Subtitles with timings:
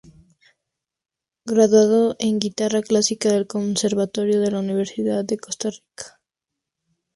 [1.45, 6.19] Graduado en guitarra clásica del Conservatorio de la Universidad de Costa Rica.